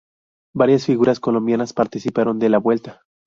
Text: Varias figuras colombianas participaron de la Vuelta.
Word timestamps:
Varias 0.55 0.87
figuras 0.87 1.19
colombianas 1.19 1.73
participaron 1.73 2.39
de 2.39 2.49
la 2.49 2.57
Vuelta. 2.57 3.03